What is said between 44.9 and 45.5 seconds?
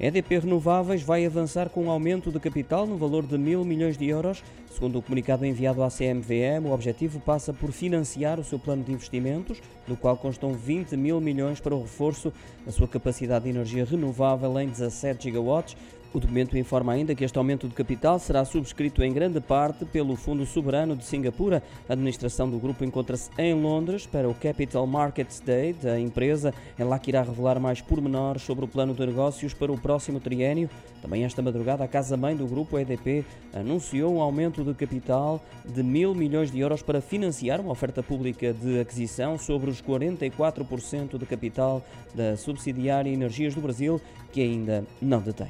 não detém.